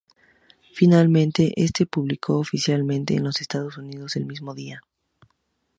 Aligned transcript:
Finalmente, 0.73 1.53
este 1.57 1.83
se 1.83 1.85
publicó 1.85 2.39
oficialmente 2.39 3.13
en 3.13 3.23
los 3.23 3.39
Estados 3.39 3.77
Unidos 3.77 4.15
el 4.15 4.25
mismo 4.25 4.55
día. 4.55 4.81